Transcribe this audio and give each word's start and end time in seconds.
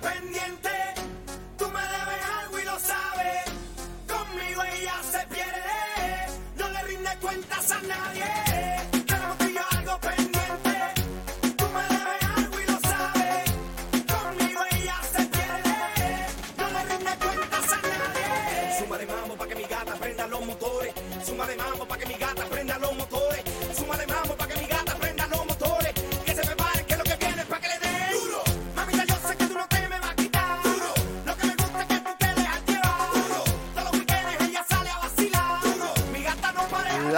pendiente. 0.00 0.69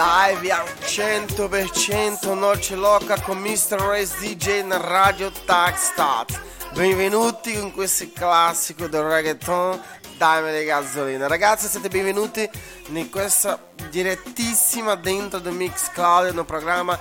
Live 0.05 0.51
al 0.51 0.67
100% 0.81 2.37
Noce 2.37 2.75
Loca 2.75 3.21
con 3.21 3.37
Mr. 3.37 3.79
Race 3.79 4.13
DJ 4.19 4.63
na 4.63 4.75
Radio 4.75 5.31
Tag 5.45 5.75
Stat. 5.75 6.41
Benvenuti 6.73 7.57
con 7.57 7.71
questo 7.71 8.05
classico 8.13 8.87
del 8.87 9.03
reggaeton 9.03 9.81
Dame 10.17 10.51
le 10.51 10.65
gasolina. 10.65 11.27
Ragazzi 11.27 11.69
siete 11.69 11.87
benvenuti 11.87 12.49
in 12.87 13.09
questa 13.09 13.57
direttissima 13.89 14.95
dentro 14.95 15.39
del 15.39 15.53
Mix 15.53 15.89
Cloud 15.91 16.33
nel 16.33 16.43
programma 16.43 16.99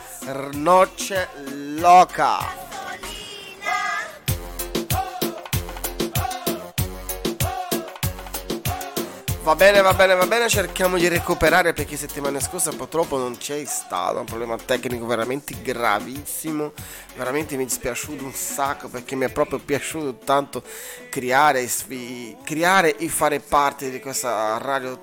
Noce 0.52 1.28
Loca. 1.78 2.61
Va 9.42 9.56
bene, 9.56 9.80
va 9.80 9.92
bene, 9.92 10.14
va 10.14 10.24
bene, 10.24 10.48
cerchiamo 10.48 10.96
di 10.96 11.08
recuperare 11.08 11.72
perché 11.72 11.96
settimana 11.96 12.38
scorsa 12.38 12.70
purtroppo 12.70 13.18
non 13.18 13.36
c'è 13.36 13.64
stato, 13.64 14.20
un 14.20 14.24
problema 14.24 14.56
tecnico 14.56 15.04
veramente 15.04 15.60
gravissimo, 15.60 16.72
veramente 17.16 17.56
mi 17.56 17.64
è 17.64 17.66
dispiaciuto 17.66 18.22
un 18.22 18.32
sacco 18.32 18.88
perché 18.88 19.16
mi 19.16 19.24
è 19.24 19.30
proprio 19.30 19.58
piaciuto 19.58 20.18
tanto 20.24 20.62
creare, 21.10 21.68
creare 22.44 22.96
e 22.96 23.08
fare 23.08 23.40
parte 23.40 23.90
di 23.90 23.98
questa 23.98 24.58
radio 24.58 25.00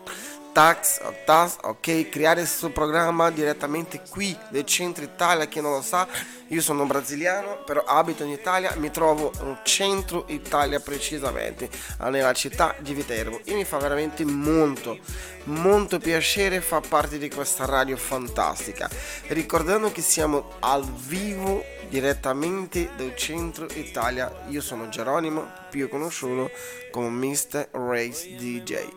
Tax, 0.52 1.00
tas, 1.26 1.58
ok, 1.62 2.10
creare 2.10 2.42
questo 2.42 2.70
programma 2.72 3.30
direttamente 3.30 4.02
qui 4.10 4.38
del 4.50 4.66
centro 4.66 5.04
Italia, 5.04 5.46
chi 5.46 5.62
non 5.62 5.72
lo 5.72 5.82
sa, 5.82 6.08
io 6.48 6.62
sono 6.62 6.86
brasiliano, 6.86 7.64
però 7.64 7.84
abito 7.84 8.24
in 8.24 8.32
Italia, 8.32 8.74
mi 8.78 8.90
trovo 8.92 9.32
in 9.42 9.60
centro 9.64 10.26
Italia 10.28 10.80
precisamente, 10.80 11.70
nella 12.10 12.34
città 12.34 12.76
di 12.80 12.94
Viterbo 12.94 13.40
e 13.46 13.54
mi 13.54 13.64
fa 13.64 13.78
veramente 13.78 14.26
molto, 14.26 14.98
molto 15.46 16.00
piacere 16.00 16.62
far 16.62 16.82
parte 16.88 17.18
di 17.18 17.30
questa 17.30 17.66
radio 17.66 17.96
fantastica, 17.96 18.90
ricordando 19.28 19.92
che 19.92 20.02
siamo 20.02 20.54
al 20.60 20.84
vivo 20.84 21.64
direttamente 21.90 22.90
dal 22.96 23.16
centro 23.16 23.68
Italia, 23.74 24.46
io 24.50 24.62
sono 24.62 24.90
Geronimo, 24.90 25.48
più 25.70 25.88
conosciuto 25.90 26.52
come 26.92 27.10
Mr. 27.10 27.70
Race 27.72 28.36
DJ. 28.36 28.88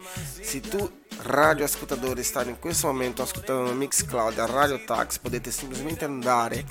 Se 0.41 0.61
tu 0.61 1.01
radio 1.21 1.65
ascoltatori 1.65 2.23
state 2.23 2.51
in 2.51 2.59
questo 2.59 2.87
momento 2.87 3.23
ascoltando 3.23 3.73
Mixcloud 3.73 4.39
a 4.39 4.47
Radio 4.47 4.83
Tax. 4.85 5.19
Potete 5.19 5.51
semplicemente 5.51 6.05
andare 6.05 6.65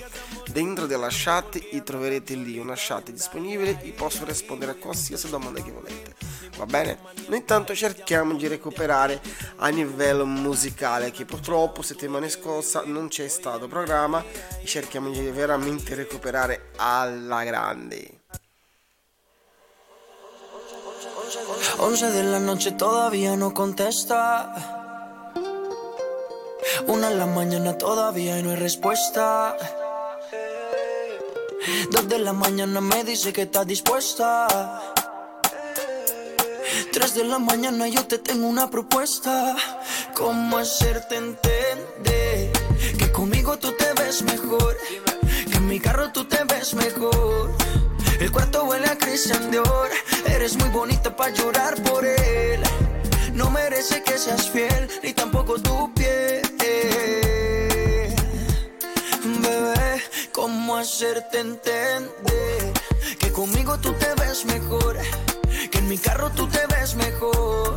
dentro 0.51 0.85
della 0.85 1.07
chat 1.09 1.59
e 1.71 1.83
troverete 1.83 2.35
lì 2.35 2.57
una 2.57 2.73
chat 2.75 3.11
disponibile. 3.11 3.81
E 3.81 3.91
posso 3.91 4.25
rispondere 4.25 4.71
a 4.71 4.75
qualsiasi 4.75 5.29
domanda 5.29 5.61
che 5.61 5.71
volete. 5.71 6.15
Va 6.57 6.65
bene? 6.65 6.97
noi 7.27 7.39
intanto 7.39 7.73
cerchiamo 7.73 8.35
di 8.35 8.47
recuperare 8.47 9.21
a 9.57 9.69
livello 9.69 10.25
musicale 10.25 11.11
che 11.11 11.25
purtroppo 11.25 11.81
settimana 11.81 12.27
scorsa 12.27 12.83
non 12.85 13.07
c'è 13.07 13.27
stato 13.27 13.67
programma. 13.67 14.23
E 14.61 14.65
cerchiamo 14.65 15.09
di 15.09 15.19
veramente 15.29 15.95
recuperare 15.95 16.71
alla 16.77 17.43
grande 17.43 18.20
11 21.81 22.11
de 22.11 22.23
la 22.23 22.39
noche 22.39 22.71
todavía 22.73 23.35
no 23.35 23.55
contesta. 23.55 24.53
Una 26.85 27.09
en 27.09 27.17
la 27.17 27.25
mañana 27.25 27.75
todavía 27.75 28.39
no 28.43 28.51
hay 28.51 28.55
respuesta. 28.55 29.57
Dos 31.89 32.07
de 32.07 32.19
la 32.19 32.33
mañana 32.33 32.81
me 32.81 33.03
dice 33.03 33.33
que 33.33 33.41
está 33.41 33.65
dispuesta. 33.65 34.47
Tres 36.93 37.15
de 37.15 37.23
la 37.23 37.39
mañana 37.39 37.87
yo 37.87 38.05
te 38.05 38.19
tengo 38.19 38.45
una 38.45 38.69
propuesta. 38.69 39.55
¿Cómo 40.13 40.59
hacerte 40.59 41.15
entender 41.15 42.51
que 42.99 43.11
conmigo 43.11 43.57
tú 43.57 43.71
te 43.71 43.91
ves 43.93 44.21
mejor? 44.21 44.77
Que 45.49 45.57
en 45.57 45.67
mi 45.67 45.79
carro 45.79 46.11
tú 46.11 46.25
te 46.25 46.43
ves 46.43 46.75
mejor. 46.75 47.49
El 48.21 48.31
cuarto 48.31 48.65
huele 48.65 48.85
a 48.85 48.95
Christian 48.99 49.49
Dior. 49.49 49.89
Eres 50.27 50.55
muy 50.55 50.69
bonita 50.69 51.15
para 51.15 51.33
llorar 51.33 51.73
por 51.81 52.05
él. 52.05 52.61
No 53.33 53.49
merece 53.49 54.03
que 54.03 54.15
seas 54.15 54.47
fiel, 54.47 54.87
ni 55.01 55.11
tampoco 55.11 55.59
tu 55.59 55.91
piel. 55.95 56.43
Bebé, 59.41 60.03
¿cómo 60.31 60.77
hacerte 60.77 61.39
entender 61.39 62.73
que 63.17 63.31
conmigo 63.31 63.79
tú 63.79 63.91
te 63.93 64.13
ves 64.13 64.45
mejor? 64.45 64.99
Que 65.71 65.79
en 65.79 65.89
mi 65.89 65.97
carro 65.97 66.29
tú 66.29 66.47
te 66.47 66.63
ves 66.67 66.93
mejor. 66.93 67.75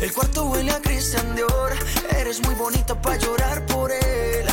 El 0.00 0.14
cuarto 0.14 0.46
huele 0.46 0.72
a 0.72 0.80
Christian 0.80 1.36
Dior. 1.36 1.72
Eres 2.16 2.40
muy 2.40 2.54
bonita 2.54 2.98
para 3.02 3.16
llorar 3.16 3.66
por 3.66 3.92
él. 3.92 4.46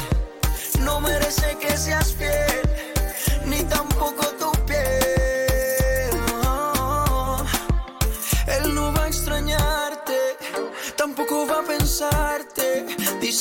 No 0.82 1.00
merece 1.00 1.56
que 1.62 1.78
seas 1.78 2.01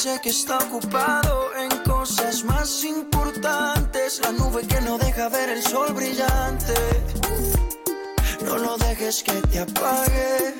Dice 0.02 0.18
que 0.22 0.30
está 0.30 0.56
ocupado 0.56 1.50
en 1.58 1.68
cosas 1.82 2.42
más 2.44 2.84
importantes. 2.84 4.18
La 4.22 4.32
nube 4.32 4.66
que 4.66 4.80
no 4.80 4.96
deja 4.96 5.28
ver 5.28 5.50
el 5.50 5.62
sol 5.62 5.92
brillante. 5.92 6.72
No 8.42 8.56
lo 8.56 8.78
dejes 8.78 9.22
que 9.22 9.34
te 9.52 9.58
apague. 9.58 10.54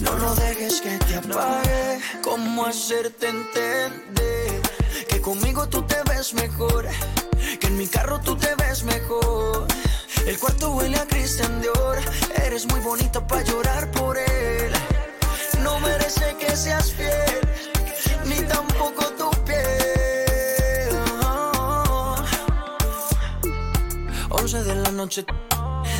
No 0.00 0.12
lo 0.18 0.34
dejes 0.34 0.80
que 0.80 0.98
te 0.98 1.14
apague. 1.18 2.00
¿Cómo 2.24 2.66
hacerte 2.66 3.28
entender 3.28 4.60
que 5.08 5.20
conmigo 5.20 5.68
tú 5.68 5.80
te 5.82 6.02
ves 6.10 6.34
mejor? 6.34 6.84
Que 7.60 7.68
en 7.68 7.78
mi 7.78 7.86
carro 7.86 8.18
tú 8.18 8.34
te 8.34 8.56
ves 8.56 8.82
mejor. 8.82 9.68
El 10.26 10.36
cuarto 10.36 10.72
huele 10.72 10.96
a 10.96 11.06
Christian 11.06 11.60
Dior. 11.60 11.98
Eres 12.44 12.66
muy 12.66 12.80
bonita 12.80 13.24
para 13.24 13.44
llorar 13.44 13.88
por 13.92 14.18
él. 14.18 14.72
No 15.62 15.78
merece 15.80 16.34
que 16.38 16.56
seas 16.56 16.92
fiel, 16.92 17.40
ni 18.26 18.40
tampoco 18.42 19.04
tu. 19.16 19.28
11 24.30 24.62
de 24.64 24.74
la 24.76 24.90
noche, 24.92 25.24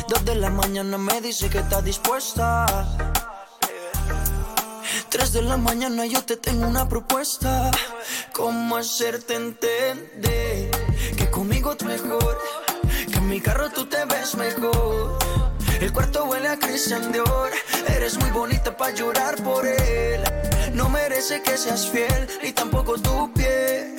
2 0.07 0.25
de 0.25 0.35
la 0.35 0.49
mañana 0.49 0.97
me 0.97 1.19
dice 1.21 1.49
que 1.49 1.59
está 1.59 1.81
dispuesta. 1.81 2.65
3 5.09 5.33
de 5.33 5.41
la 5.41 5.57
mañana 5.57 6.05
yo 6.05 6.23
te 6.23 6.37
tengo 6.37 6.67
una 6.67 6.87
propuesta. 6.87 7.71
¿Cómo 8.33 8.77
hacerte 8.77 9.35
entender 9.35 10.71
que 11.17 11.29
conmigo 11.29 11.73
es 11.73 11.83
mejor? 11.83 12.39
Que 13.11 13.17
en 13.17 13.27
mi 13.27 13.41
carro 13.41 13.69
tú 13.71 13.85
te 13.87 14.05
ves 14.05 14.35
mejor. 14.35 15.17
El 15.79 15.91
cuarto 15.91 16.25
huele 16.25 16.49
a 16.49 16.57
Christian 16.57 17.11
Dior. 17.11 17.51
Eres 17.95 18.17
muy 18.17 18.29
bonita 18.31 18.75
para 18.75 18.93
llorar 18.93 19.35
por 19.43 19.65
él. 19.65 20.21
No 20.73 20.89
merece 20.89 21.41
que 21.41 21.57
seas 21.57 21.87
fiel, 21.87 22.27
ni 22.41 22.51
tampoco 22.51 22.97
tu 22.97 23.31
piel. 23.33 23.95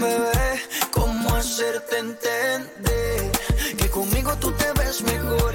Bebé, 0.00 0.62
¿cómo 0.92 1.34
hacerte 1.34 1.98
entender 1.98 3.32
que 3.76 3.88
conmigo 3.90 4.36
tú 4.36 4.52
te 4.52 4.70
ves 4.78 5.02
mejor? 5.02 5.54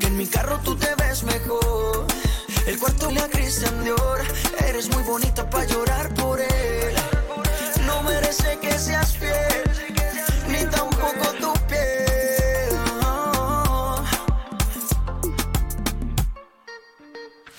Que 0.00 0.06
en 0.06 0.16
mi 0.16 0.26
carro 0.26 0.58
tú 0.64 0.74
te 0.76 0.94
ves 0.94 1.22
mejor. 1.24 2.06
El 2.66 2.78
cuarto 2.78 3.10
le 3.10 3.20
a 3.20 3.28
Christian 3.28 3.84
Dior. 3.84 4.20
Eres 4.66 4.88
muy 4.94 5.02
bonita 5.02 5.48
para 5.48 5.64
llorar 5.64 6.12
por 6.14 6.40
él. 6.40 6.94
No 7.86 8.02
merece 8.02 8.58
que 8.58 8.78
seas 8.78 9.16
fiel, 9.16 9.67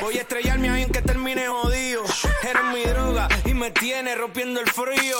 Voy 0.00 0.18
a 0.18 0.20
estrellarme 0.20 0.68
a 0.68 0.72
alguien 0.72 0.90
que 0.90 1.02
termine 1.02 1.48
jodido. 1.48 2.04
Eres 2.42 2.64
mi 2.72 2.84
droga 2.84 3.28
y 3.44 3.52
me 3.52 3.70
tiene 3.72 4.14
rompiendo 4.14 4.60
el 4.60 4.68
frío. 4.68 5.16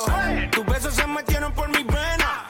Tus 0.53 0.65
besos 0.67 0.95
se 0.95 1.07
metieron 1.07 1.53
por 1.53 1.69
mi 1.69 1.83
pena 1.85 2.42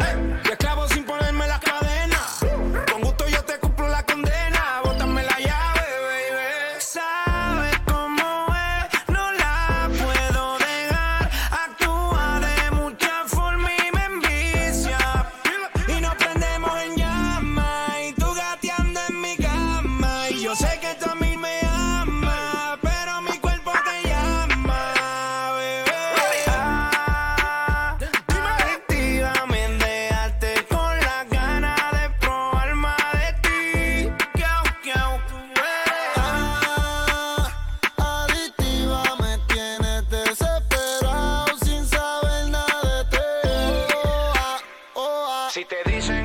Si 45.52 45.66
te 45.66 45.76
dicen 45.84 46.21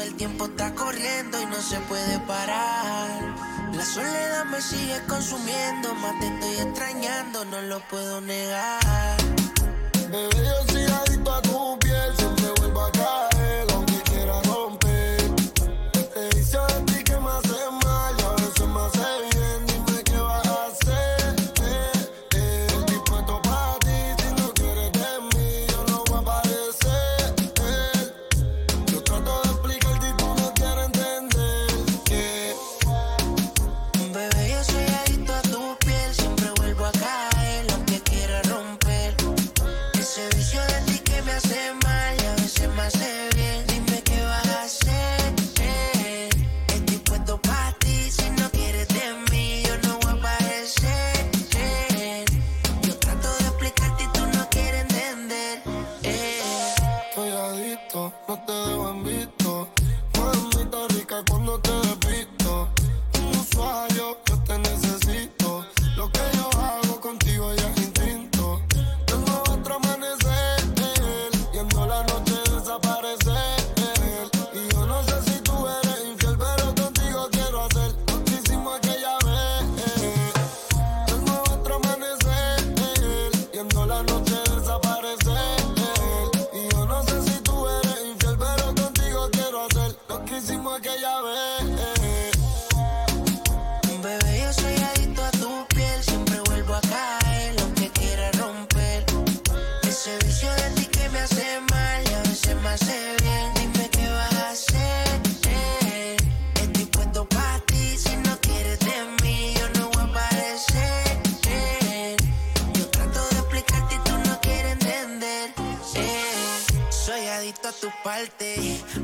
el 0.00 0.14
tiempo 0.14 0.46
está 0.46 0.74
corriendo 0.74 1.40
y 1.40 1.46
no 1.46 1.60
se 1.60 1.78
puede 1.80 2.18
parar. 2.20 3.08
La 3.74 3.84
soledad 3.84 4.44
me 4.46 4.60
sigue 4.60 5.00
consumiendo, 5.08 5.94
más 5.96 6.18
te 6.20 6.26
estoy 6.28 6.66
extrañando, 6.66 7.44
no 7.46 7.60
lo 7.62 7.80
puedo 7.88 8.20
negar. 8.20 9.16
Bebé, 10.10 10.30
yo 10.36 10.72
soy 10.72 10.84
adicto 10.84 11.32
a 11.32 11.42
tu 11.42 11.56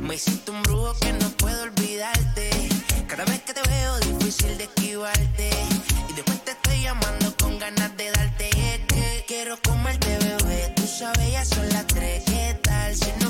Me 0.01 0.17
siento 0.19 0.53
un 0.53 0.63
brujo 0.63 0.95
que 1.01 1.13
no 1.13 1.29
puedo 1.31 1.63
olvidarte. 1.65 2.51
Cada 3.09 3.25
vez 3.25 3.43
que 3.43 3.53
te 3.55 3.63
veo, 3.69 3.99
difícil 3.99 4.57
de 4.57 4.65
esquivarte. 4.65 5.51
Y 6.09 6.13
después 6.15 6.45
te 6.45 6.53
estoy 6.53 6.83
llamando 6.83 7.35
con 7.37 7.59
ganas 7.59 7.97
de 7.97 8.11
darte. 8.11 8.49
Es 8.49 8.81
que 8.87 9.25
quiero 9.27 9.59
comerte, 9.63 10.17
bebé. 10.19 10.73
Tú 10.77 10.87
sabes, 10.87 11.33
ya 11.33 11.45
son 11.45 11.69
las 11.71 11.87
tres. 11.87 12.23
¿Qué 12.25 12.59
tal 12.63 12.95
si 12.95 13.11
no 13.21 13.26